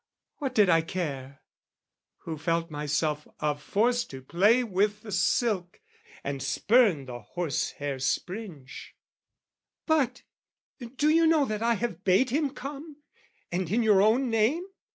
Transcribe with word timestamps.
What 0.37 0.55
did 0.55 0.67
I 0.67 0.81
care? 0.81 1.41
who 2.23 2.35
felt 2.35 2.71
myself 2.71 3.27
of 3.39 3.61
force 3.61 4.03
To 4.05 4.19
play 4.23 4.63
with 4.63 5.01
the 5.01 5.11
silk, 5.11 5.79
and 6.23 6.41
spurn 6.41 7.05
the 7.05 7.19
horsehair 7.19 7.99
springe. 7.99 8.67
"But 9.85 10.23
do 10.97 11.09
you 11.09 11.27
know 11.27 11.45
that 11.45 11.61
I 11.61 11.75
have 11.75 12.03
bade 12.03 12.31
him 12.31 12.49
come, 12.49 13.03
"And 13.51 13.69
in 13.69 13.83
your 13.83 14.01
own 14.01 14.31
name? 14.31 14.65